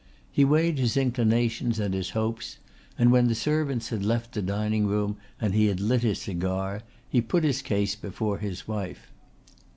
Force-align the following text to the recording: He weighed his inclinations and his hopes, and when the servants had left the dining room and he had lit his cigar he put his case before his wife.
He 0.31 0.43
weighed 0.43 0.79
his 0.79 0.97
inclinations 0.97 1.79
and 1.79 1.93
his 1.93 2.09
hopes, 2.17 2.57
and 2.97 3.11
when 3.11 3.27
the 3.27 3.35
servants 3.35 3.89
had 3.89 4.03
left 4.03 4.31
the 4.33 4.41
dining 4.41 4.87
room 4.87 5.17
and 5.39 5.53
he 5.53 5.67
had 5.67 5.79
lit 5.79 6.01
his 6.01 6.23
cigar 6.23 6.81
he 7.07 7.21
put 7.21 7.43
his 7.43 7.61
case 7.61 7.93
before 7.93 8.39
his 8.39 8.67
wife. 8.67 9.11